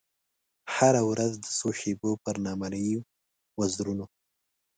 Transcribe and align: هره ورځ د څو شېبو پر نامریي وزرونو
هره 0.75 1.01
ورځ 1.09 1.33
د 1.39 1.45
څو 1.57 1.67
شېبو 1.79 2.11
پر 2.23 2.35
نامریي 2.45 2.97
وزرونو 3.59 4.05